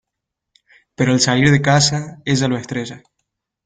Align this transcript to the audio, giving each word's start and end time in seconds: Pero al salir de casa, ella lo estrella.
Pero 0.95 1.11
al 1.11 1.19
salir 1.19 1.51
de 1.51 1.61
casa, 1.61 2.23
ella 2.25 2.47
lo 2.47 2.57
estrella. 2.57 3.03